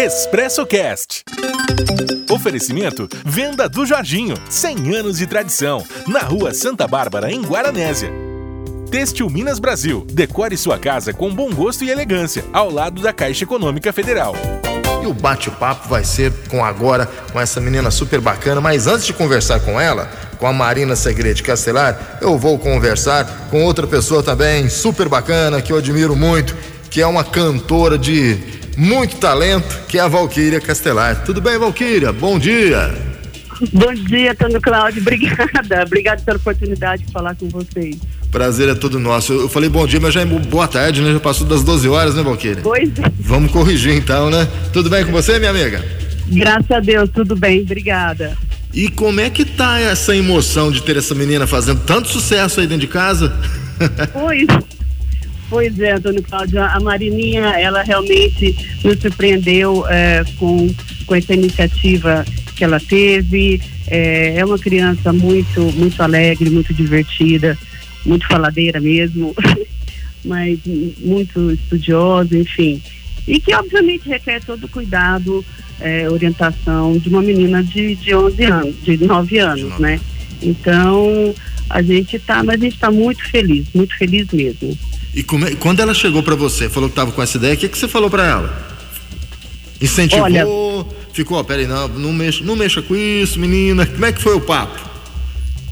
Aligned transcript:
Expresso 0.00 0.64
Cast. 0.64 1.24
Oferecimento 2.30 3.08
Venda 3.24 3.68
do 3.68 3.84
Jorginho, 3.84 4.36
100 4.48 4.94
anos 4.94 5.18
de 5.18 5.26
tradição, 5.26 5.84
na 6.06 6.20
Rua 6.20 6.54
Santa 6.54 6.86
Bárbara, 6.86 7.32
em 7.32 7.42
Guaranésia. 7.42 8.08
Têxtil 8.92 9.28
Minas 9.28 9.58
Brasil, 9.58 10.06
decore 10.08 10.56
sua 10.56 10.78
casa 10.78 11.12
com 11.12 11.34
bom 11.34 11.52
gosto 11.52 11.82
e 11.82 11.90
elegância, 11.90 12.44
ao 12.52 12.70
lado 12.70 13.02
da 13.02 13.12
Caixa 13.12 13.42
Econômica 13.42 13.92
Federal. 13.92 14.36
E 15.02 15.06
o 15.08 15.12
bate-papo 15.12 15.88
vai 15.88 16.04
ser 16.04 16.32
com 16.48 16.64
agora, 16.64 17.04
com 17.32 17.40
essa 17.40 17.60
menina 17.60 17.90
super 17.90 18.20
bacana, 18.20 18.60
mas 18.60 18.86
antes 18.86 19.04
de 19.04 19.12
conversar 19.12 19.58
com 19.58 19.80
ela, 19.80 20.08
com 20.38 20.46
a 20.46 20.52
Marina 20.52 20.94
Segredo 20.94 21.42
Castelar, 21.42 22.20
eu 22.20 22.38
vou 22.38 22.56
conversar 22.56 23.48
com 23.50 23.64
outra 23.64 23.84
pessoa 23.84 24.22
também 24.22 24.68
super 24.68 25.08
bacana, 25.08 25.60
que 25.60 25.72
eu 25.72 25.76
admiro 25.78 26.14
muito, 26.14 26.56
que 26.88 27.02
é 27.02 27.06
uma 27.06 27.24
cantora 27.24 27.98
de 27.98 28.58
muito 28.78 29.16
talento, 29.16 29.86
que 29.88 29.98
é 29.98 30.00
a 30.00 30.06
Valquíria 30.06 30.60
Castelar. 30.60 31.24
Tudo 31.24 31.40
bem, 31.40 31.58
Valquíria? 31.58 32.12
Bom 32.12 32.38
dia. 32.38 32.94
Bom 33.72 33.92
dia, 33.92 34.32
Tano 34.36 34.60
Cláudio. 34.60 35.02
Obrigada. 35.02 35.82
Obrigada 35.84 36.22
pela 36.22 36.36
oportunidade 36.36 37.04
de 37.04 37.12
falar 37.12 37.34
com 37.34 37.48
vocês. 37.48 37.96
Prazer 38.30 38.68
é 38.68 38.76
todo 38.76 39.00
nosso. 39.00 39.32
Eu 39.32 39.48
falei 39.48 39.68
bom 39.68 39.84
dia, 39.84 39.98
mas 39.98 40.14
já 40.14 40.20
é 40.20 40.24
boa 40.24 40.68
tarde, 40.68 41.02
né? 41.02 41.12
Já 41.12 41.18
passou 41.18 41.44
das 41.44 41.64
12 41.64 41.88
horas, 41.88 42.14
né, 42.14 42.22
Valquíria? 42.22 42.62
Pois 42.62 42.88
é. 42.88 43.02
Vamos 43.18 43.50
corrigir 43.50 43.96
então, 43.96 44.30
né? 44.30 44.46
Tudo 44.72 44.88
bem 44.88 45.04
com 45.04 45.10
você, 45.10 45.40
minha 45.40 45.50
amiga? 45.50 45.84
Graças 46.28 46.70
a 46.70 46.78
Deus, 46.78 47.10
tudo 47.12 47.34
bem. 47.34 47.62
Obrigada. 47.62 48.38
E 48.72 48.88
como 48.88 49.18
é 49.18 49.28
que 49.28 49.44
tá 49.44 49.80
essa 49.80 50.14
emoção 50.14 50.70
de 50.70 50.82
ter 50.84 50.96
essa 50.96 51.16
menina 51.16 51.48
fazendo 51.48 51.80
tanto 51.80 52.06
sucesso 52.08 52.60
aí 52.60 52.66
dentro 52.68 52.86
de 52.86 52.92
casa? 52.92 53.34
Pois, 54.12 54.44
pois 55.48 55.78
é, 55.80 55.92
Antônio 55.92 56.22
Cláudio, 56.22 56.62
a 56.62 56.78
Marininha, 56.80 57.44
ela 57.58 57.82
realmente 57.82 58.54
nos 58.84 58.98
surpreendeu 59.00 59.86
é, 59.88 60.24
com, 60.38 60.68
com 61.06 61.14
essa 61.14 61.34
iniciativa 61.34 62.24
que 62.54 62.64
ela 62.64 62.80
teve. 62.80 63.60
É, 63.86 64.34
é 64.36 64.44
uma 64.44 64.58
criança 64.58 65.12
muito, 65.12 65.60
muito 65.72 66.02
alegre, 66.02 66.50
muito 66.50 66.74
divertida, 66.74 67.56
muito 68.04 68.26
faladeira 68.26 68.80
mesmo, 68.80 69.34
mas 70.24 70.58
muito 70.98 71.52
estudiosa, 71.52 72.36
enfim. 72.36 72.82
E 73.26 73.40
que 73.40 73.54
obviamente 73.54 74.08
requer 74.08 74.42
todo 74.42 74.64
o 74.64 74.68
cuidado, 74.68 75.44
é, 75.80 76.08
orientação 76.08 76.98
de 76.98 77.08
uma 77.08 77.22
menina 77.22 77.62
de, 77.62 77.94
de 77.94 78.14
11 78.14 78.44
anos, 78.44 78.82
de 78.82 79.04
9 79.04 79.38
anos, 79.38 79.78
né? 79.78 80.00
Então, 80.42 81.34
a 81.68 81.82
gente 81.82 82.16
está, 82.16 82.42
mas 82.42 82.60
a 82.60 82.64
gente 82.64 82.74
está 82.74 82.90
muito 82.90 83.22
feliz, 83.28 83.66
muito 83.74 83.96
feliz 83.96 84.28
mesmo. 84.32 84.76
E 85.14 85.22
como 85.22 85.46
é- 85.46 85.54
quando 85.54 85.80
ela 85.80 85.94
chegou 85.94 86.22
pra 86.22 86.34
você, 86.34 86.68
falou 86.68 86.88
que 86.88 86.94
tava 86.94 87.12
com 87.12 87.22
essa 87.22 87.36
ideia, 87.36 87.54
o 87.54 87.56
que, 87.56 87.68
que 87.68 87.78
você 87.78 87.88
falou 87.88 88.10
pra 88.10 88.26
ela? 88.26 88.68
Incentivou? 89.80 90.24
Olha- 90.24 90.46
Ficou, 91.12 91.38
ó, 91.38 91.42
peraí, 91.42 91.66
não, 91.66 91.88
não 91.88 92.12
mexa, 92.12 92.44
não 92.44 92.54
mexa 92.54 92.80
com 92.80 92.94
isso, 92.94 93.40
menina. 93.40 93.84
Como 93.86 94.04
é 94.04 94.12
que 94.12 94.20
foi 94.22 94.36
o 94.36 94.40
papo? 94.40 94.78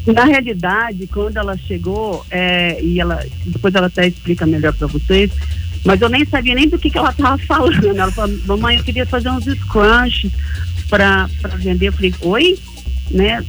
Na 0.06 0.24
realidade, 0.24 1.06
quando 1.06 1.36
ela 1.36 1.56
chegou, 1.56 2.24
é, 2.30 2.80
e 2.82 3.00
ela 3.00 3.24
depois 3.44 3.72
ela 3.74 3.86
até 3.86 4.08
explica 4.08 4.44
melhor 4.46 4.72
para 4.72 4.86
vocês, 4.88 5.30
mas 5.84 6.00
eu 6.00 6.08
nem 6.08 6.24
sabia 6.24 6.54
nem 6.54 6.68
do 6.68 6.78
que, 6.78 6.90
que 6.90 6.98
ela 6.98 7.10
estava 7.10 7.38
falando. 7.46 7.84
Ela 7.96 8.10
falou, 8.10 8.36
mamãe, 8.46 8.76
eu 8.78 8.84
queria 8.84 9.06
fazer 9.06 9.28
uns 9.30 9.44
scrunchies 9.44 10.32
para 10.88 11.28
vender. 11.58 11.88
Eu 11.88 11.92
falei, 11.92 12.14
oi? 12.22 12.58
Né? 13.10 13.44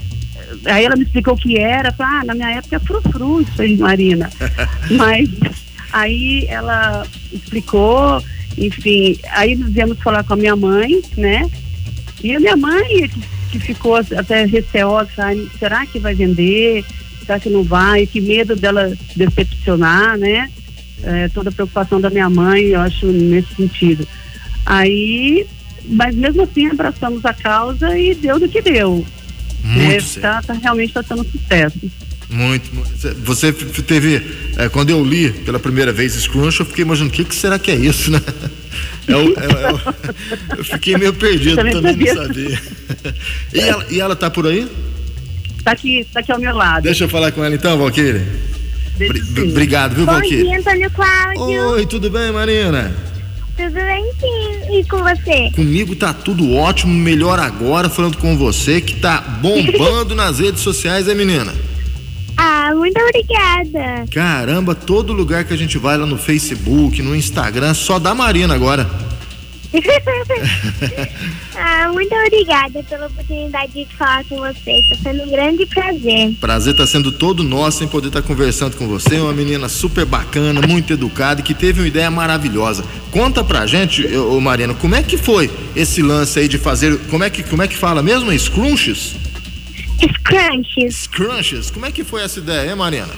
Aí 0.66 0.86
ela 0.86 0.96
me 0.96 1.04
explicou 1.04 1.34
o 1.34 1.38
que 1.38 1.58
era. 1.58 1.92
Falei, 1.92 2.20
ah, 2.22 2.26
na 2.26 2.36
minha 2.36 2.52
época 2.52 2.76
é 2.76 2.80
frufru 2.80 3.42
isso 3.42 3.60
aí, 3.62 3.76
Marina. 3.78 4.30
mas 4.92 5.30
aí 6.00 6.45
ela 6.48 7.06
explicou, 7.31 8.22
enfim, 8.58 9.17
aí 9.31 9.56
nós 9.56 9.72
viemos 9.72 10.00
falar 10.00 10.23
com 10.23 10.34
a 10.34 10.38
minha 10.38 10.56
mãe, 10.56 11.02
né? 11.16 11.50
E 12.23 12.36
a 12.36 12.40
minha 12.40 12.58
mãe, 12.58 13.08
que, 13.08 13.22
que 13.52 13.59
ficou 13.59 13.95
até 13.95 14.45
receosa, 14.45 15.09
será 15.59 15.86
que 15.86 16.00
vai 16.00 16.16
vender? 16.16 16.84
Será 17.25 17.40
que 17.40 17.50
não 17.50 17.63
vai? 17.63 18.08
Que 18.08 18.19
medo 18.19 18.56
dela 18.56 18.94
decepcionar, 19.16 20.18
né? 20.18 20.50
É, 21.03 21.28
toda 21.30 21.50
a 21.50 21.53
preocupação 21.53 22.02
da 22.02 22.09
minha 22.09 22.29
mãe, 22.29 22.64
eu 22.64 22.79
acho, 22.79 23.06
nesse 23.08 23.53
sentido. 23.56 24.08
Aí, 24.66 25.46
mas 25.85 26.16
mesmo 26.16 26.41
assim, 26.41 26.68
abraçamos 26.68 27.24
a 27.24 27.34
causa 27.34 27.97
e 27.97 28.16
deu 28.16 28.40
do 28.40 28.50
que 28.50 28.62
deu. 28.62 29.06
Muito 29.64 30.18
É, 30.18 30.22
tá, 30.22 30.41
tá, 30.41 30.53
realmente 30.53 30.90
está 30.90 31.03
sendo 31.03 31.22
um 31.22 31.25
sucesso. 31.25 31.79
Muito, 32.30 32.76
muito. 32.76 32.90
Você 33.24 33.54
teve. 33.54 34.22
é, 34.58 34.68
quando 34.68 34.90
eu 34.90 35.04
li 35.04 35.30
pela 35.32 35.60
primeira 35.60 35.94
vez 35.94 36.14
Scrunch, 36.14 36.60
eu 36.60 36.66
fiquei 36.66 36.84
imaginando 36.84 37.12
o 37.14 37.16
que, 37.16 37.24
que 37.24 37.34
será 37.36 37.58
que 37.58 37.72
é 37.72 37.76
isso, 37.76 38.12
né? 38.12 38.22
O- 39.08 39.12
é 39.40 39.74
o- 39.74 40.58
eu 40.58 40.66
fiquei 40.66 40.98
meio 40.98 41.14
perdido, 41.14 41.56
Também 41.56 41.72
também 41.74 41.96
não 41.96 42.16
sabia. 42.26 42.62
E 43.54 43.60
ela, 43.62 43.86
e 43.90 44.02
ela 44.02 44.16
tá 44.18 44.30
por 44.30 44.46
aí? 44.46 44.68
Tá 45.64 45.72
aqui, 45.72 46.06
tá 46.14 46.20
aqui 46.20 46.30
ao 46.32 46.38
meu 46.40 46.54
lado. 46.54 46.84
Deixa 46.84 47.06
eu 47.06 47.10
falar 47.10 47.32
com 47.32 47.42
ela 47.44 47.56
então, 47.56 47.78
Valquíria. 47.78 48.28
Sim. 48.98 49.50
Obrigado, 49.50 49.96
viu, 49.96 50.06
Bom 50.06 50.12
Valquíria? 50.12 50.44
dia, 50.44 50.59
Antônio 50.59 50.92
Cláudio. 50.92 51.70
Oi, 51.70 51.86
tudo 51.86 52.09
bem, 52.09 52.32
Marina? 52.34 52.94
Tudo 53.56 53.72
bem, 53.74 54.04
sim. 54.20 54.78
E 54.80 54.84
com 54.90 54.98
você? 54.98 55.52
Comigo 55.56 55.96
tá 55.96 56.14
tudo 56.14 56.54
ótimo, 56.54 56.94
melhor 56.94 57.40
agora, 57.40 57.90
falando 57.90 58.18
com 58.18 58.36
você, 58.38 58.82
que 58.82 58.96
tá 58.98 59.22
bombando 59.22 60.14
nas 60.16 60.40
redes 60.40 60.59
sociais, 60.62 61.08
é 61.08 61.16
menina? 61.16 61.54
Ah, 62.67 62.75
muito 62.75 63.00
obrigada. 63.00 64.05
Caramba, 64.11 64.75
todo 64.75 65.13
lugar 65.13 65.45
que 65.45 65.53
a 65.53 65.57
gente 65.57 65.78
vai 65.78 65.97
lá 65.97 66.05
no 66.05 66.17
Facebook, 66.17 67.01
no 67.01 67.16
Instagram, 67.16 67.73
só 67.73 67.97
dá 67.97 68.13
Marina 68.13 68.53
agora. 68.53 68.89
ah, 71.55 71.89
muito 71.94 72.13
obrigada 72.13 72.83
pela 72.83 73.07
oportunidade 73.07 73.72
de 73.72 73.85
falar 73.95 74.25
com 74.25 74.35
você. 74.38 74.72
Está 74.72 74.95
sendo 75.01 75.23
um 75.23 75.29
grande 75.29 75.66
prazer. 75.66 76.33
Prazer 76.41 76.75
tá 76.75 76.85
sendo 76.85 77.09
todo 77.09 77.41
nosso 77.41 77.85
em 77.85 77.88
poder 77.88 78.07
estar 78.07 78.22
conversando 78.22 78.75
com 78.75 78.85
você, 78.85 79.16
uma 79.16 79.31
menina 79.31 79.69
super 79.69 80.03
bacana, 80.03 80.59
muito 80.67 80.91
educada 80.91 81.41
que 81.41 81.53
teve 81.53 81.79
uma 81.79 81.88
ideia 81.88 82.11
maravilhosa. 82.11 82.84
Conta 83.11 83.45
pra 83.45 83.66
gente, 83.66 84.05
ô 84.13 84.35
ô, 84.35 84.41
Marina, 84.41 84.73
como 84.73 84.94
é 84.95 85.01
que 85.01 85.16
foi 85.16 85.49
esse 85.73 86.01
lance 86.01 86.38
aí 86.38 86.49
de 86.49 86.57
fazer, 86.57 86.97
como 87.09 87.23
é 87.23 87.29
que, 87.29 87.44
como 87.44 87.61
é 87.61 87.67
que 87.67 87.78
fala 87.78 88.03
mesmo? 88.03 88.38
Scrunches? 88.38 89.16
Scrunches. 90.00 90.96
Scrunches, 91.03 91.72
como 91.72 91.85
é 91.85 91.91
que 91.91 92.03
foi 92.03 92.24
essa 92.24 92.40
ideia, 92.40 92.69
hein, 92.69 92.75
Marina? 92.75 93.13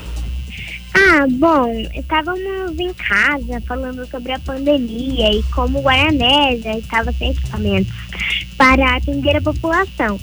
Ah, 0.93 1.27
bom, 1.29 1.69
estávamos 1.93 2.77
em 2.77 2.93
casa 2.93 3.61
falando 3.67 4.05
sobre 4.09 4.31
a 4.31 4.39
pandemia 4.39 5.31
e 5.31 5.43
como 5.43 5.81
Guaranésia 5.81 6.77
estava 6.77 7.11
sem 7.13 7.31
equipamentos 7.31 7.93
para 8.57 8.95
atender 8.95 9.37
a 9.37 9.41
população. 9.41 10.19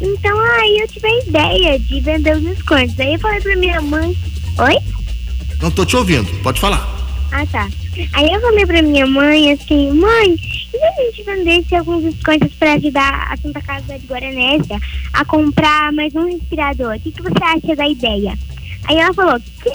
Então 0.00 0.40
aí 0.40 0.78
eu 0.80 0.88
tive 0.88 1.06
a 1.06 1.18
ideia 1.24 1.78
de 1.78 2.00
vender 2.00 2.36
os 2.36 2.42
biscoitos. 2.42 2.98
Aí 2.98 3.14
eu 3.14 3.20
falei 3.20 3.40
pra 3.40 3.56
minha 3.56 3.80
mãe. 3.80 4.16
Oi? 4.58 4.76
Não 5.60 5.70
tô 5.70 5.84
te 5.84 5.96
ouvindo, 5.96 6.28
pode 6.42 6.60
falar. 6.60 6.86
Ah, 7.30 7.46
tá. 7.46 7.68
Aí 8.14 8.32
eu 8.32 8.40
falei 8.40 8.66
pra 8.66 8.82
minha 8.82 9.06
mãe 9.06 9.52
assim, 9.52 9.92
mãe, 9.92 10.36
se 10.72 10.82
a 10.82 10.92
gente 11.02 11.22
vendesse 11.22 11.74
alguns 11.74 12.02
biscoitos 12.02 12.52
pra 12.54 12.72
ajudar 12.74 13.28
a 13.30 13.36
Santa 13.36 13.60
Casa 13.60 13.98
de 13.98 14.06
Guaranésia 14.06 14.78
a 15.12 15.24
comprar 15.24 15.92
mais 15.92 16.14
um 16.14 16.24
respirador? 16.24 16.96
O 16.96 17.00
que, 17.00 17.12
que 17.12 17.22
você 17.22 17.44
acha 17.44 17.76
da 17.76 17.86
ideia? 17.86 18.38
Aí 18.84 18.96
ela 18.96 19.12
falou, 19.12 19.38
quê? 19.62 19.70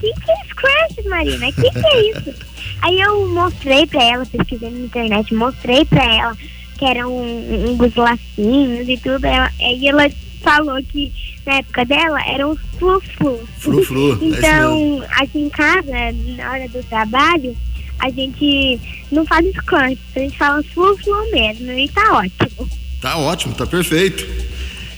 Que 0.00 0.12
que 0.12 0.30
é 0.30 0.44
Scratch, 0.48 1.06
Marina? 1.06 1.52
Que 1.52 1.70
que 1.70 1.86
é 1.86 2.10
isso? 2.10 2.34
Aí 2.82 3.00
eu 3.00 3.28
mostrei 3.28 3.86
pra 3.86 4.02
ela, 4.02 4.26
pesquisei 4.26 4.70
na 4.70 4.80
internet, 4.80 5.34
mostrei 5.34 5.84
pra 5.84 6.04
ela 6.04 6.36
que 6.76 6.84
eram 6.84 7.10
um, 7.10 7.78
uns 7.80 7.94
lacinhos 7.94 8.88
e 8.88 8.96
tudo. 8.98 9.24
Ela, 9.24 9.50
aí 9.60 9.88
ela 9.88 10.10
falou 10.42 10.82
que 10.82 11.12
na 11.46 11.54
época 11.54 11.84
dela 11.86 12.20
eram 12.28 12.50
os 12.50 12.60
flu-flu. 12.78 13.38
Fru-flu, 13.58 14.12
é 14.12 14.14
isso 14.14 14.24
mesmo. 14.24 14.36
Então, 14.36 15.04
aqui 15.12 15.38
em 15.38 15.48
casa, 15.48 15.92
na 16.36 16.50
hora 16.50 16.68
do 16.68 16.82
trabalho, 16.84 17.56
a 17.98 18.10
gente 18.10 18.78
não 19.10 19.24
fala 19.24 19.42
scrunch, 19.52 19.98
a 20.14 20.18
gente 20.20 20.36
fala 20.38 20.62
flu-flu 20.74 21.30
mesmo, 21.32 21.70
e 21.72 21.88
tá 21.88 22.12
ótimo. 22.12 22.68
Tá 23.00 23.16
ótimo, 23.16 23.54
tá 23.54 23.66
perfeito. 23.66 24.26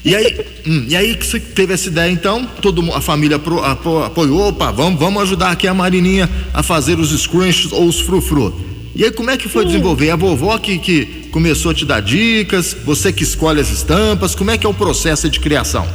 E 0.03 0.15
aí, 0.15 0.45
hum, 0.65 0.85
e 0.87 0.95
aí 0.95 1.15
que 1.15 1.25
você 1.25 1.39
teve 1.39 1.73
essa 1.73 1.87
ideia 1.89 2.09
então? 2.11 2.45
Todo 2.61 2.81
a 2.93 3.01
família 3.01 3.35
apro- 3.37 3.63
apo- 3.63 4.03
apoiou, 4.03 4.49
opa, 4.49 4.71
vamos, 4.71 4.99
vamos 4.99 5.21
ajudar 5.23 5.51
aqui 5.51 5.67
a 5.67 5.73
Marininha 5.73 6.29
a 6.53 6.63
fazer 6.63 6.99
os 6.99 7.11
scrunchies 7.11 7.71
ou 7.71 7.85
os 7.87 7.99
frufru. 7.99 8.67
E 8.95 9.03
aí 9.03 9.11
como 9.11 9.29
é 9.29 9.37
que 9.37 9.47
foi 9.47 9.65
desenvolver? 9.65 10.07
É 10.07 10.11
A 10.11 10.15
vovó 10.15 10.57
que, 10.57 10.77
que 10.79 11.05
começou 11.31 11.71
a 11.71 11.73
te 11.73 11.85
dar 11.85 12.01
dicas, 12.01 12.75
você 12.85 13.13
que 13.13 13.23
escolhe 13.23 13.61
as 13.61 13.69
estampas, 13.69 14.33
como 14.35 14.51
é 14.51 14.57
que 14.57 14.65
é 14.65 14.69
o 14.69 14.73
processo 14.73 15.29
de 15.29 15.39
criação? 15.39 15.87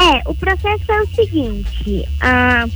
É, 0.00 0.22
o 0.28 0.34
processo 0.34 0.84
é 0.90 1.02
o 1.02 1.08
seguinte, 1.14 2.04
ah, 2.20 2.66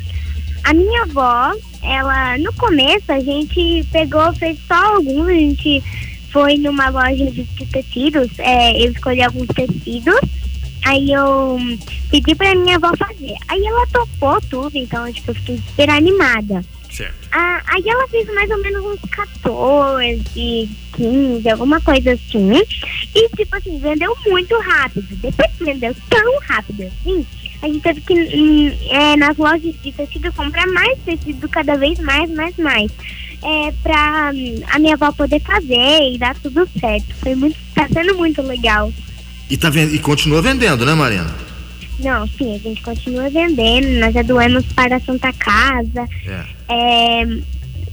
a 0.65 0.75
minha 0.75 1.03
avó, 1.03 1.53
ela, 1.83 2.39
no 2.39 2.53
começo 2.55 3.11
a 3.11 3.21
gente 3.21 3.87
pegou, 3.91 4.33
fez 4.35 4.59
só 4.67 4.97
alguns, 4.97 5.29
a 5.29 5.33
gente 5.33 5.83
foi 6.31 6.57
numa 6.57 6.89
loja 6.89 7.31
de, 7.31 7.45
tecidos, 7.67 8.31
é, 8.39 8.85
eu 8.85 8.93
escolhi 8.93 9.23
alguns 9.23 9.49
tecidos, 9.49 10.21
aí 10.85 11.13
eu 11.13 11.59
pedi 12.11 12.35
pra 12.35 12.55
minha 12.55 12.77
avó 12.77 12.93
fazer. 12.97 13.35
Aí 13.49 13.65
ela 13.65 13.87
topou 13.89 14.41
tudo, 14.49 14.77
então 14.77 15.13
tipo, 15.13 15.31
eu 15.31 15.35
fiquei 15.35 15.61
super 15.69 15.91
animada. 15.91 16.65
Certo. 16.91 17.29
Ah, 17.33 17.63
aí 17.69 17.83
ela 17.87 18.07
fez 18.09 18.27
mais 18.35 18.51
ou 18.51 18.59
menos 18.59 18.85
uns 18.85 19.01
14, 19.11 20.69
15, 20.95 21.49
alguma 21.49 21.81
coisa 21.81 22.13
assim. 22.13 22.53
E, 23.15 23.29
tipo 23.31 23.57
assim, 23.57 23.79
vendeu 23.79 24.15
muito 24.27 24.55
rápido. 24.59 25.07
Depois 25.17 25.51
que 25.57 25.65
vendeu 25.65 25.97
tão 26.11 26.39
rápido 26.41 26.83
assim, 26.83 27.27
a 27.63 27.69
gente 27.69 27.81
teve 27.81 28.01
que 28.01 28.79
é, 28.91 29.17
nas 29.17 29.37
lojas 29.37 29.75
de 29.83 29.93
tecido 29.93 30.33
comprar 30.33 30.67
mais 30.67 30.99
tecido 31.05 31.49
cada 31.49 31.77
vez 31.77 31.99
mais, 32.01 32.29
mais, 32.31 32.57
mais. 32.57 32.91
É, 33.43 33.73
pra 33.83 34.33
a 34.71 34.79
minha 34.79 34.95
avó 34.95 35.13
poder 35.13 35.41
fazer 35.41 36.13
e 36.13 36.19
dar 36.19 36.35
tudo 36.37 36.69
certo. 36.79 37.15
Foi 37.21 37.35
muito, 37.35 37.57
tá 37.75 37.89
sendo 37.93 38.17
muito 38.17 38.43
legal. 38.43 38.93
E, 39.49 39.57
tá 39.57 39.71
vend... 39.71 39.95
e 39.95 39.99
continua 39.99 40.43
vendendo, 40.43 40.85
né, 40.85 40.95
Marina? 40.95 41.35
Não, 42.01 42.27
sim, 42.27 42.55
a 42.55 42.59
gente 42.59 42.83
continua 42.83 43.31
vendendo. 43.31 44.01
Nós 44.01 44.15
já 44.15 44.23
doamos 44.23 44.65
para 44.73 44.97
a 44.97 45.01
Santa 45.01 45.33
Casa. 45.33 46.09
É. 46.27 46.45
é, 46.69 47.27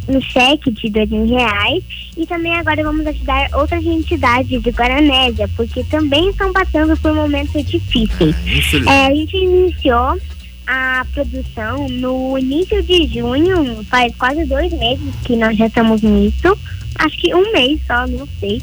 um 0.09 0.19
cheque 0.19 0.71
de 0.71 0.89
dois 0.89 1.09
mil 1.09 1.27
reais 1.27 1.83
e 2.17 2.25
também 2.25 2.53
agora 2.55 2.83
vamos 2.83 3.05
ajudar 3.05 3.49
outras 3.53 3.85
entidades 3.85 4.61
de 4.61 4.69
Guaranésia, 4.71 5.47
porque 5.55 5.83
também 5.85 6.29
estão 6.29 6.51
passando 6.51 6.97
por 6.97 7.13
momentos 7.13 7.65
difíceis. 7.65 8.35
Infelizmente. 8.45 8.89
É, 8.89 9.05
a 9.07 9.15
gente 9.15 9.37
iniciou 9.37 10.19
a 10.67 11.05
produção 11.13 11.87
no 11.89 12.37
início 12.37 12.81
de 12.83 13.07
junho, 13.07 13.83
faz 13.85 14.13
quase 14.15 14.45
dois 14.45 14.71
meses 14.73 15.13
que 15.23 15.35
nós 15.35 15.57
já 15.57 15.67
estamos 15.67 16.01
nisso, 16.01 16.57
acho 16.95 17.17
que 17.17 17.33
um 17.33 17.51
mês 17.53 17.79
só, 17.87 18.05
não 18.07 18.27
sei. 18.39 18.61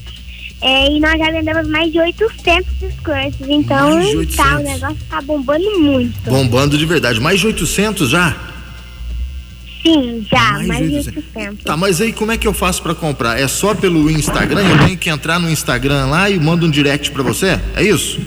É, 0.62 0.90
e 0.90 1.00
nós 1.00 1.18
já 1.18 1.30
vendemos 1.30 1.68
mais 1.68 1.92
de 1.92 2.00
800 2.00 2.72
biscoitos, 2.80 3.48
então 3.48 3.76
tá, 3.76 3.86
o 3.86 4.18
800. 4.18 4.64
negócio 4.64 4.96
tá 5.08 5.20
bombando 5.20 5.80
muito. 5.80 6.30
Bombando 6.30 6.78
de 6.78 6.86
verdade. 6.86 7.20
Mais 7.20 7.40
de 7.40 7.46
800 7.48 8.08
já? 8.08 8.34
Sim, 9.82 10.26
já, 10.30 10.52
mais, 10.66 10.88
de 10.88 10.96
800. 10.96 11.24
800. 11.36 11.64
Tá, 11.64 11.76
mas 11.76 12.00
aí 12.00 12.12
como 12.12 12.32
é 12.32 12.38
que 12.38 12.46
eu 12.46 12.52
faço 12.52 12.82
pra 12.82 12.94
comprar? 12.94 13.38
É 13.38 13.46
só 13.46 13.74
pelo 13.74 14.10
Instagram? 14.10 14.62
Eu 14.62 14.86
tenho 14.86 14.98
que 14.98 15.10
entrar 15.10 15.38
no 15.38 15.48
Instagram 15.48 16.06
lá 16.06 16.28
e 16.28 16.38
mando 16.38 16.66
um 16.66 16.70
direct 16.70 17.10
pra 17.12 17.22
você? 17.22 17.60
É 17.74 17.82
isso? 17.82 18.20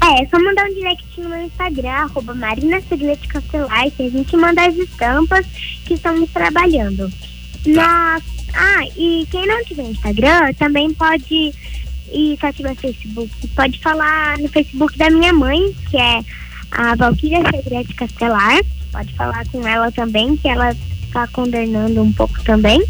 É, 0.00 0.22
é 0.22 0.26
só 0.28 0.38
mandar 0.38 0.64
um 0.66 0.74
direct 0.74 1.20
no 1.20 1.28
meu 1.28 1.42
Instagram, 1.42 1.90
arroba 1.90 2.34
Marina 2.34 2.80
Seglete 2.88 3.26
Castelar, 3.28 3.90
que 3.90 4.04
a 4.04 4.10
gente 4.10 4.36
manda 4.36 4.64
as 4.66 4.76
estampas 4.76 5.44
que 5.84 5.94
estamos 5.94 6.30
trabalhando. 6.30 7.10
Nós, 7.66 8.22
ah, 8.54 8.84
e 8.96 9.26
quem 9.30 9.46
não 9.46 9.64
tiver 9.64 9.84
Instagram 9.84 10.52
também 10.54 10.92
pode, 10.94 11.52
e 12.12 12.38
só 12.40 12.52
tiver 12.52 12.76
Facebook, 12.76 13.30
pode 13.48 13.78
falar 13.80 14.38
no 14.38 14.48
Facebook 14.48 14.96
da 14.96 15.10
minha 15.10 15.32
mãe, 15.32 15.74
que 15.90 15.96
é 15.96 16.22
a 16.70 16.94
Valquíria 16.94 17.42
Segrete 17.50 17.94
Castelar. 17.94 18.60
Pode 18.92 19.12
falar 19.14 19.46
com 19.48 19.66
ela 19.66 19.90
também, 19.92 20.36
que 20.36 20.48
ela 20.48 20.74
está 21.06 21.26
condenando 21.28 22.02
um 22.02 22.12
pouco 22.12 22.42
também. 22.44 22.82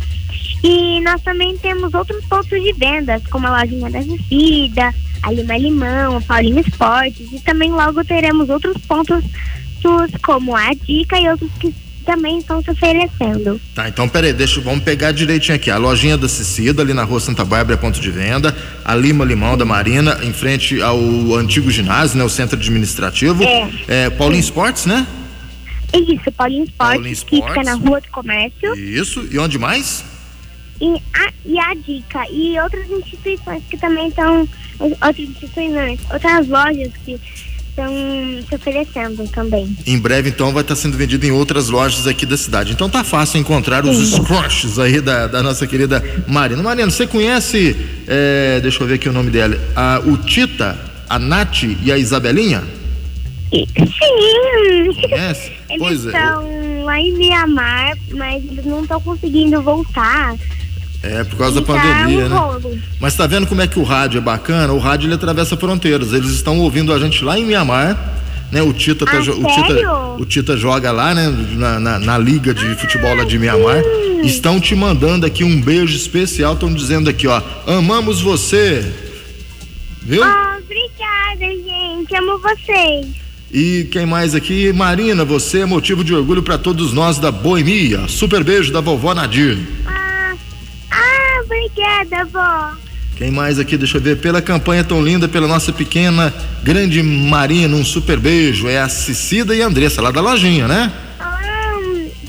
E 0.62 1.00
nós 1.00 1.20
também 1.22 1.56
temos 1.58 1.94
outros 1.94 2.24
pontos 2.24 2.60
de 2.62 2.72
vendas, 2.72 3.22
como 3.28 3.46
a 3.46 3.60
lojinha 3.60 3.90
da 3.90 4.00
Vida, 4.00 4.94
a 5.22 5.32
Lima 5.32 5.56
Limão, 5.56 6.16
a 6.16 6.20
Paulinho 6.20 6.60
Esportes, 6.60 7.32
e 7.32 7.40
também 7.40 7.70
logo 7.70 8.04
teremos 8.04 8.48
outros 8.48 8.76
pontos 8.86 9.24
como 10.22 10.56
a 10.56 10.74
Dica 10.74 11.18
e 11.18 11.28
outros 11.28 11.50
que 11.60 11.72
também 12.04 12.38
estão 12.38 12.62
se 12.62 12.70
oferecendo. 12.70 13.60
Tá, 13.74 13.86
então 13.86 14.08
peraí, 14.08 14.32
deixa, 14.32 14.60
vamos 14.62 14.82
pegar 14.82 15.12
direitinho 15.12 15.54
aqui. 15.54 15.70
A 15.70 15.76
lojinha 15.76 16.16
da 16.16 16.26
Cicida, 16.26 16.82
ali 16.82 16.94
na 16.94 17.04
rua 17.04 17.20
Santa 17.20 17.44
Bárbara, 17.44 17.74
é 17.74 17.76
ponto 17.76 18.00
de 18.00 18.10
venda. 18.10 18.56
A 18.82 18.94
Lima 18.94 19.26
Limão 19.26 19.58
da 19.58 19.66
Marina, 19.66 20.18
em 20.22 20.32
frente 20.32 20.80
ao 20.80 20.98
antigo 21.34 21.70
ginásio, 21.70 22.16
né? 22.16 22.24
O 22.24 22.28
centro 22.30 22.56
administrativo. 22.56 23.44
É. 23.86 24.08
Paulinho 24.08 24.40
Esportes, 24.40 24.86
né? 24.86 25.06
Isso, 25.92 26.30
Paulinho 26.32 26.64
Esportes, 26.64 26.96
Paulinho 26.96 27.16
que 27.16 27.36
fica 27.36 27.48
Esportes. 27.48 27.64
na 27.64 27.74
Rua 27.74 28.00
do 28.00 28.08
Comércio, 28.08 28.74
Isso. 28.74 29.26
E 29.30 29.38
onde 29.38 29.58
mais? 29.58 30.04
e 30.80 30.94
a, 31.12 31.32
e 31.44 31.58
a 31.58 31.74
Dica, 31.74 32.24
e 32.30 32.58
outras 32.60 32.88
instituições 32.90 33.62
que 33.68 33.76
também 33.76 34.08
estão, 34.08 34.48
outras 34.78 35.18
instituições, 35.18 36.00
outras 36.12 36.46
lojas 36.46 36.92
que 37.04 37.18
estão 37.68 37.92
se 38.48 38.54
oferecendo 38.54 39.28
também. 39.28 39.76
Em 39.86 39.98
breve, 39.98 40.30
então, 40.30 40.52
vai 40.52 40.62
estar 40.62 40.76
sendo 40.76 40.96
vendido 40.96 41.26
em 41.26 41.30
outras 41.30 41.68
lojas 41.68 42.06
aqui 42.06 42.26
da 42.26 42.36
cidade. 42.36 42.72
Então 42.72 42.88
tá 42.88 43.04
fácil 43.04 43.40
encontrar 43.40 43.84
os 43.84 43.96
scrunchies 44.14 44.78
aí 44.78 45.00
da, 45.00 45.26
da 45.26 45.42
nossa 45.42 45.66
querida 45.66 46.02
Marina. 46.26 46.62
Marina, 46.62 46.90
você 46.90 47.06
conhece, 47.06 47.76
é, 48.06 48.60
deixa 48.60 48.82
eu 48.82 48.86
ver 48.86 48.94
aqui 48.94 49.08
o 49.08 49.12
nome 49.12 49.30
dela, 49.30 49.58
a, 49.74 50.00
o 50.04 50.16
Tita, 50.16 50.78
a 51.08 51.18
Nath 51.18 51.62
e 51.82 51.92
a 51.92 51.98
Isabelinha? 51.98 52.62
Sim! 53.50 54.57
Conhece? 55.00 55.52
Eles 55.68 55.78
pois 55.82 56.04
é. 56.06 56.08
estão 56.08 56.84
lá 56.84 57.00
em 57.00 57.12
Mianmar, 57.16 57.96
mas 58.12 58.44
eles 58.44 58.64
não 58.64 58.82
estão 58.82 59.00
conseguindo 59.00 59.60
voltar. 59.62 60.34
É, 61.02 61.22
por 61.22 61.36
causa 61.38 61.60
da 61.60 61.62
E 61.62 61.64
tá 61.64 61.72
pandemia, 61.72 62.26
um 62.26 62.28
né? 62.28 62.36
rolo. 62.36 62.78
Mas 63.00 63.14
tá 63.14 63.26
vendo 63.26 63.46
como 63.46 63.62
é 63.62 63.66
que 63.68 63.78
o 63.78 63.84
rádio 63.84 64.18
é 64.18 64.20
bacana? 64.20 64.72
O 64.72 64.78
rádio 64.78 65.06
ele 65.06 65.14
atravessa 65.14 65.56
fronteiras. 65.56 66.12
Eles 66.12 66.30
estão 66.30 66.58
ouvindo 66.58 66.92
a 66.92 66.98
gente 66.98 67.22
lá 67.24 67.38
em 67.38 67.44
Mianmar, 67.44 67.96
né? 68.50 68.62
O 68.62 68.72
Tita, 68.72 69.06
tá 69.06 69.12
Ah, 69.18 69.20
jo- 69.20 69.34
o 69.40 69.44
Tita, 69.46 69.92
o 70.18 70.24
Tita 70.26 70.56
joga 70.56 70.90
lá, 70.90 71.14
né? 71.14 71.28
Na, 71.52 71.78
na, 71.78 71.98
na 72.00 72.18
liga 72.18 72.52
de 72.52 72.74
futebol 72.74 73.14
lá 73.14 73.22
de 73.24 73.38
Mianmar. 73.38 73.80
Estão 74.24 74.58
te 74.58 74.74
mandando 74.74 75.24
aqui 75.24 75.44
um 75.44 75.60
beijo 75.60 75.94
especial. 75.94 76.54
Estão 76.54 76.72
dizendo 76.74 77.08
aqui, 77.08 77.28
ó, 77.28 77.40
amamos 77.68 78.20
você, 78.20 78.92
viu? 80.02 80.22
Oh, 80.24 80.58
obrigada, 80.58 81.54
gente. 81.64 82.16
Amo 82.16 82.38
vocês. 82.40 83.06
E 83.52 83.88
quem 83.90 84.04
mais 84.04 84.34
aqui? 84.34 84.72
Marina, 84.72 85.24
você 85.24 85.60
é 85.60 85.66
motivo 85.66 86.04
de 86.04 86.14
orgulho 86.14 86.42
para 86.42 86.58
todos 86.58 86.92
nós 86.92 87.18
da 87.18 87.32
Boemia. 87.32 88.06
Super 88.06 88.44
beijo 88.44 88.72
da 88.72 88.80
vovó 88.80 89.14
Nadir. 89.14 89.58
Ah, 89.86 90.34
ah 90.90 91.42
obrigada, 91.44 92.24
vó. 92.26 92.76
Quem 93.16 93.30
mais 93.30 93.58
aqui? 93.58 93.76
Deixa 93.76 93.96
eu 93.96 94.02
ver. 94.02 94.18
Pela 94.18 94.42
campanha 94.42 94.84
tão 94.84 95.02
linda, 95.02 95.26
pela 95.26 95.48
nossa 95.48 95.72
pequena, 95.72 96.32
grande 96.62 97.02
Marina, 97.02 97.74
um 97.74 97.84
super 97.84 98.20
beijo. 98.20 98.68
É 98.68 98.78
a 98.78 98.88
Cicida 98.88 99.56
e 99.56 99.62
a 99.62 99.66
Andressa, 99.66 100.02
lá 100.02 100.10
da 100.10 100.20
lojinha, 100.20 100.68
né? 100.68 100.92
Ah, 101.18 101.72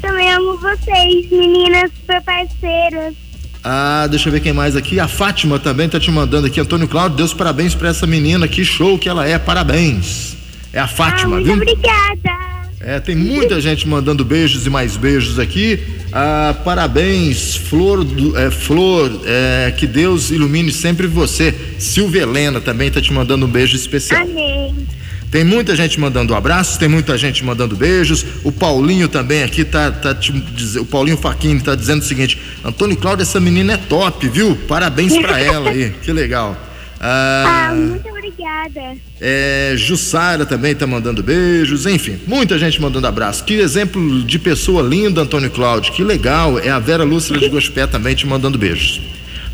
também 0.02 0.32
amo 0.32 0.58
vocês, 0.58 1.30
meninas 1.30 1.92
super 2.00 2.22
parceiras. 2.24 3.14
Ah, 3.62 4.08
deixa 4.10 4.30
eu 4.30 4.34
ver 4.34 4.40
quem 4.40 4.54
mais 4.54 4.78
aqui. 4.78 5.02
A 5.02 5.08
Fátima 5.08 5.60
também 5.60 5.90
tá 5.90 6.00
te 6.00 6.10
mandando 6.10 6.48
aqui. 6.48 6.62
Antônio 6.62 6.88
Cláudio, 6.88 7.18
Deus 7.18 7.34
parabéns 7.34 7.76
pra 7.76 7.90
essa 7.90 8.08
menina. 8.08 8.48
Que 8.48 8.64
show 8.64 8.98
que 8.98 9.10
ela 9.10 9.28
é. 9.28 9.38
Parabéns. 9.38 10.39
É 10.74 10.80
a 10.80 10.84
ah, 10.84 10.88
Fátima, 10.88 11.36
muito 11.36 11.46
viu? 11.46 11.56
obrigada. 11.56 12.50
É, 12.82 13.00
tem 13.00 13.16
muita 13.16 13.60
gente 13.60 13.88
mandando 13.88 14.24
beijos 14.24 14.66
e 14.66 14.70
mais 14.70 14.96
beijos 14.96 15.38
aqui. 15.38 15.80
Ah, 16.14 16.56
parabéns, 16.64 17.56
Flor, 17.56 18.04
do- 18.06 18.38
é, 18.38 18.50
Flor, 18.50 19.12
é, 19.26 19.74
que 19.76 19.86
Deus 19.86 20.32
ilumine 20.32 20.72
sempre 20.72 21.06
você. 21.06 21.54
Silvia 21.78 22.22
Helena 22.22 22.62
também 22.62 22.90
tá 22.90 23.02
te 23.02 23.12
mandando 23.12 23.46
um 23.46 23.50
beijo 23.50 23.76
especial. 23.76 24.22
Amém. 24.22 24.88
Tem 25.30 25.44
muita 25.44 25.76
gente 25.76 26.00
mandando 26.00 26.34
abraços, 26.34 26.78
tem 26.78 26.88
muita 26.88 27.16
gente 27.18 27.44
mandando 27.44 27.76
beijos. 27.76 28.26
O 28.44 28.52
Paulinho 28.52 29.08
também 29.08 29.44
aqui 29.44 29.64
tá, 29.64 29.92
tá 29.92 30.16
te 30.16 30.32
o 30.80 30.86
Paulinho 30.86 31.18
Faquini 31.18 31.60
tá 31.60 31.76
dizendo 31.76 32.02
o 32.02 32.06
seguinte: 32.06 32.40
Antônio 32.64 32.96
Cláudio, 32.98 33.22
essa 33.24 33.40
menina 33.40 33.74
é 33.74 33.78
top, 33.78 34.28
viu? 34.28 34.56
Parabéns 34.68 35.16
pra 35.20 35.38
ela 35.42 35.70
aí, 35.70 35.94
que 36.02 36.12
legal. 36.12 36.58
Ah, 37.00 37.70
Ah, 37.70 37.76
muito 37.76 38.10
obrigada. 38.30 38.98
é, 39.20 39.74
Jussara 39.76 40.46
também 40.46 40.76
tá 40.76 40.86
mandando 40.88 41.22
beijos, 41.24 41.86
enfim, 41.86 42.20
muita 42.28 42.58
gente 42.58 42.82
mandando 42.82 43.08
abraço. 43.08 43.44
Que 43.44 43.56
exemplo 43.56 44.24
de 44.24 44.40
pessoa 44.40 44.82
linda, 44.82 45.22
Antônio 45.22 45.50
Cláudio, 45.52 45.94
que 45.94 46.04
legal. 46.04 46.58
É 46.60 46.70
a 46.70 46.80
Vera 46.80 47.04
Lúcia 47.04 47.38
de 47.38 47.50
Gospé 47.50 47.86
também 47.88 48.16
te 48.16 48.26
mandando 48.28 48.58
beijos. 48.58 49.02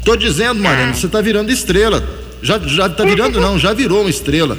Tô 0.04 0.16
dizendo, 0.16 0.62
Mariana, 0.62 0.94
você 0.94 1.08
tá 1.08 1.20
virando 1.22 1.52
estrela. 1.52 2.08
Já, 2.42 2.60
já 2.60 2.88
tá 2.88 3.04
virando, 3.04 3.40
não, 3.42 3.58
já 3.58 3.74
virou 3.74 4.02
uma 4.02 4.10
estrela. 4.10 4.58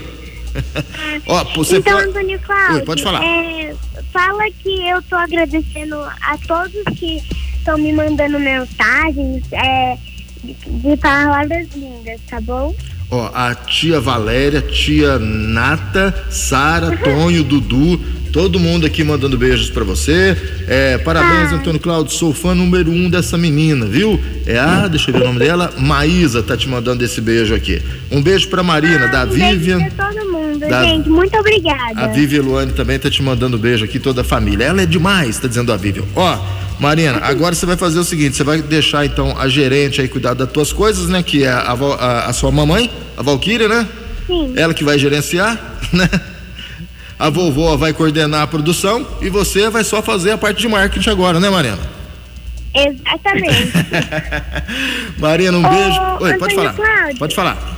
Ó, 1.27 1.45
você 1.55 1.77
então, 1.77 1.93
pode- 1.97 2.09
Antônio 2.09 2.41
Cláudio, 2.41 2.77
Oi, 2.77 2.83
pode 2.83 3.03
falar. 3.03 3.23
é, 3.23 3.75
fala 4.13 4.45
que 4.63 4.89
eu 4.89 5.01
tô 5.03 5.15
agradecendo 5.15 5.97
a 5.97 6.39
todos 6.49 6.73
que 6.99 7.23
estão 7.59 7.77
me 7.79 7.93
mandando 7.93 8.41
mensagens 8.41 9.45
é, 9.53 9.97
de, 10.43 10.55
de 10.55 10.97
palavras 10.97 11.69
lindas, 11.77 12.21
tá 12.29 12.41
bom? 12.41 12.75
Ó, 13.11 13.31
a 13.33 13.55
tia 13.55 14.01
Valéria, 14.01 14.61
tia 14.61 15.19
Nata, 15.19 16.13
Sara, 16.29 16.97
Tonho, 16.97 17.45
Dudu, 17.45 18.01
todo 18.33 18.59
mundo 18.59 18.85
aqui 18.85 19.05
mandando 19.05 19.39
beijos 19.39 19.71
pra 19.71 19.85
você. 19.85 20.37
É, 20.67 20.99
parabéns, 20.99 21.53
Ah. 21.53 21.57
Antônio 21.57 21.79
Cláudio, 21.81 22.13
sou 22.13 22.35
fã 22.35 22.53
número 22.53 22.91
um 22.91 23.09
dessa 23.09 23.39
menina, 23.39 23.87
viu? 23.87 24.21
É 24.45 24.59
a, 24.59 24.89
deixa 24.89 25.11
eu 25.11 25.15
ver 25.15 25.23
o 25.23 25.27
nome 25.27 25.39
dela, 25.39 25.73
Maísa 25.79 26.43
tá 26.43 26.57
te 26.57 26.69
mandando 26.69 27.05
esse 27.05 27.21
beijo 27.21 27.55
aqui. 27.55 27.81
Um 28.11 28.21
beijo 28.21 28.49
pra 28.49 28.65
Marina, 28.65 29.07
da 29.07 29.23
Um 29.25 29.29
beijo 29.29 29.47
Vivian. 29.59 29.89
pra 29.89 30.09
todo 30.13 30.33
mundo, 30.33 30.59
Da- 30.69 30.83
gente. 30.83 31.09
Muito 31.09 31.37
obrigada. 31.39 32.01
A 32.01 32.07
Vivian 32.09 32.43
Luane 32.43 32.73
também 32.73 32.99
tá 32.99 33.09
te 33.09 33.23
mandando 33.23 33.57
beijo 33.57 33.85
aqui, 33.85 34.01
toda 34.01 34.23
a 34.23 34.25
família. 34.25 34.65
Ela 34.65 34.83
é 34.83 34.87
demais, 34.87 35.39
tá 35.39 35.47
dizendo 35.47 35.73
a 35.73 35.77
Vivian. 35.77 36.03
Ó, 36.17 36.39
Marina, 36.79 37.19
agora 37.23 37.55
você 37.55 37.65
vai 37.65 37.77
fazer 37.77 37.99
o 37.99 38.05
seguinte: 38.05 38.37
você 38.37 38.45
vai 38.45 38.61
deixar 38.61 39.05
então 39.07 39.35
a 39.39 39.49
gerente 39.49 40.01
aí 40.01 40.09
cuidar 40.09 40.35
das 40.35 40.51
tuas 40.51 40.73
coisas, 40.73 41.09
né? 41.09 41.23
Que 41.23 41.45
é 41.45 41.49
a, 41.49 41.73
a- 41.73 42.27
a 42.27 42.33
sua 42.33 42.51
mamãe, 42.51 42.91
a 43.17 43.23
Valquíria, 43.23 43.69
né? 43.69 43.87
Sim. 44.27 44.53
Ela 44.57 44.75
que 44.75 44.85
vai 44.85 44.99
gerenciar, 44.99 45.59
né? 45.93 46.09
A 47.19 47.31
vovó 47.31 47.77
vai 47.77 47.95
coordenar 47.95 48.43
a 48.43 48.47
produção 48.47 49.07
e 49.23 49.31
você 49.31 49.71
vai 49.71 49.83
só 49.85 50.03
fazer 50.03 50.33
a 50.33 50.39
parte 50.39 50.61
de 50.61 50.69
marketing 50.69 51.09
agora, 51.09 51.41
né, 51.41 51.49
Mariana? 51.49 51.81
Exatamente. 52.75 53.73
Marina, 55.19 55.57
um 55.57 55.63
beijo. 55.63 56.01
Oi, 56.21 56.35
pode 56.35 56.55
Antônio 56.55 56.57
falar. 56.57 56.73
Cláudio. 56.75 57.19
Pode 57.19 57.35
falar. 57.35 57.76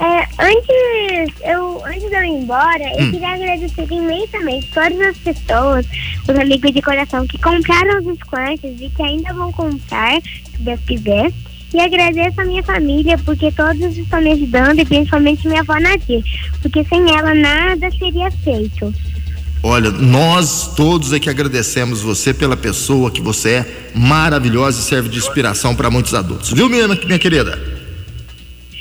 É, 0.00 0.26
antes, 0.42 1.34
eu, 1.44 1.84
antes 1.84 2.08
de 2.08 2.14
eu 2.16 2.24
ir 2.24 2.42
embora, 2.42 2.82
eu 2.98 3.04
Hum. 3.04 3.10
queria 3.10 3.28
agradecer 3.28 3.86
imensamente 3.90 4.66
todas 4.72 4.98
as 4.98 5.16
pessoas, 5.18 5.86
os 6.26 6.38
amigos 6.38 6.72
de 6.72 6.80
coração 6.80 7.26
que 7.26 7.36
compraram 7.38 7.98
os 7.98 8.18
squirts 8.18 8.80
e 8.80 8.88
que 8.88 9.02
ainda 9.02 9.34
vão 9.34 9.52
comprar, 9.52 10.20
se 10.22 10.58
Deus 10.60 10.80
quiser. 10.86 11.30
E 11.74 11.80
agradeço 11.80 12.40
a 12.40 12.44
minha 12.46 12.62
família, 12.62 13.16
porque 13.18 13.52
todos 13.52 13.96
estão 13.96 14.20
me 14.22 14.32
ajudando, 14.32 14.80
e 14.80 14.84
principalmente 14.86 15.46
minha 15.46 15.60
avó 15.60 15.78
Nadir, 15.78 16.24
porque 16.62 16.82
sem 16.84 17.14
ela 17.14 17.34
nada 17.34 17.88
seria 17.92 18.30
feito. 18.30 18.92
Olha, 19.62 19.90
nós 19.90 20.74
todos 20.74 21.12
é 21.12 21.20
que 21.20 21.28
agradecemos 21.28 22.00
você 22.00 22.32
pela 22.32 22.56
pessoa 22.56 23.10
que 23.10 23.20
você 23.20 23.50
é, 23.50 23.66
maravilhosa 23.94 24.80
e 24.80 24.82
serve 24.82 25.10
de 25.10 25.18
inspiração 25.18 25.76
para 25.76 25.90
muitos 25.90 26.14
adultos. 26.14 26.50
Viu, 26.50 26.68
minha, 26.70 26.88
minha 26.88 27.18
querida? 27.18 27.69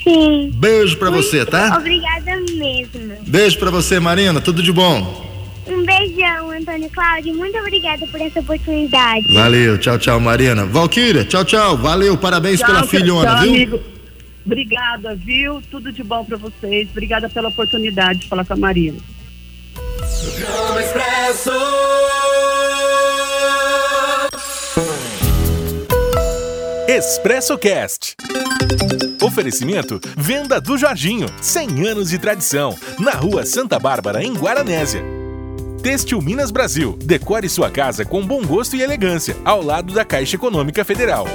Sim. 0.09 0.51
Beijo 0.55 0.97
para 0.97 1.11
Muito 1.11 1.23
você, 1.23 1.45
tá? 1.45 1.77
Obrigada 1.77 2.35
mesmo. 2.53 3.15
Beijo 3.27 3.59
para 3.59 3.69
você, 3.69 3.99
Marina. 3.99 4.41
Tudo 4.41 4.63
de 4.63 4.71
bom. 4.71 5.27
Um 5.67 5.85
beijão, 5.85 6.49
Antônio 6.49 6.89
Cláudio. 6.89 7.35
Muito 7.35 7.55
obrigada 7.59 8.05
por 8.07 8.19
essa 8.19 8.39
oportunidade. 8.39 9.31
Valeu, 9.33 9.77
tchau, 9.77 9.99
tchau, 9.99 10.19
Marina. 10.19 10.65
Valquíria, 10.65 11.23
tchau, 11.23 11.45
tchau. 11.45 11.77
Valeu, 11.77 12.17
parabéns 12.17 12.59
pela 12.59 12.79
Tchau, 12.79 12.87
filhona, 12.87 13.29
tchau, 13.29 13.41
viu? 13.43 13.51
amigo. 13.51 13.79
Obrigada, 14.45 15.15
viu? 15.15 15.61
Tudo 15.69 15.91
de 15.91 16.03
bom 16.03 16.25
para 16.25 16.37
vocês. 16.37 16.87
Obrigada 16.89 17.29
pela 17.29 17.49
oportunidade 17.49 18.21
de 18.21 18.27
falar 18.27 18.45
com 18.45 18.53
a 18.53 18.57
Marina. 18.57 18.97
Expresso 26.91 27.55
Cast. 27.55 28.15
Oferecimento 29.21 30.01
Venda 30.17 30.59
do 30.59 30.75
Jorginho, 30.75 31.27
100 31.39 31.87
anos 31.87 32.09
de 32.09 32.17
tradição, 32.17 32.75
na 32.97 33.11
Rua 33.11 33.45
Santa 33.45 33.77
Bárbara, 33.77 34.23
em 34.23 34.33
Guaranésia. 34.33 35.03
Têxtil 35.83 36.19
Minas 36.19 36.49
Brasil, 36.49 36.97
decore 36.99 37.47
sua 37.47 37.69
casa 37.69 38.03
com 38.03 38.25
bom 38.25 38.43
gosto 38.43 38.75
e 38.75 38.81
elegância, 38.81 39.37
ao 39.45 39.61
lado 39.61 39.93
da 39.93 40.03
Caixa 40.03 40.35
Econômica 40.35 40.83
Federal. 40.83 41.27